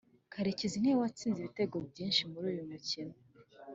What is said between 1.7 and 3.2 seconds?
byishi muruyu mukino